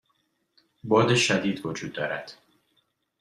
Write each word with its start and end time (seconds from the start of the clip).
باد 0.83 1.15
شدید 1.15 1.65
وجود 1.65 1.93
دارد. 1.93 2.33